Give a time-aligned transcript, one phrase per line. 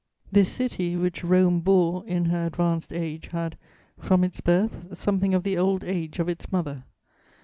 [0.31, 3.55] "This city, which Rome bore in her advanced age, had,
[3.99, 6.85] from its birth, something of the old age of its mother.